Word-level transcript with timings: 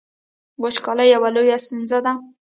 وچکالي 0.61 1.05
یوه 1.13 1.29
لویه 1.35 1.57
ستونزه 1.63 1.99
ده 2.05 2.13